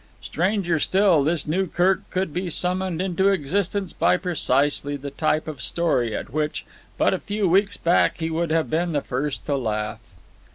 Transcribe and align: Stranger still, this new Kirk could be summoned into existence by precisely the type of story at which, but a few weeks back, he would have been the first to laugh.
Stranger 0.23 0.79
still, 0.79 1.23
this 1.23 1.45
new 1.45 1.67
Kirk 1.67 2.09
could 2.09 2.33
be 2.33 2.49
summoned 2.49 2.99
into 3.03 3.27
existence 3.27 3.93
by 3.93 4.17
precisely 4.17 4.97
the 4.97 5.11
type 5.11 5.47
of 5.47 5.61
story 5.61 6.15
at 6.15 6.31
which, 6.31 6.65
but 6.97 7.13
a 7.13 7.19
few 7.19 7.47
weeks 7.47 7.77
back, 7.77 8.17
he 8.17 8.31
would 8.31 8.49
have 8.49 8.67
been 8.67 8.93
the 8.93 9.01
first 9.03 9.45
to 9.45 9.55
laugh. 9.55 9.99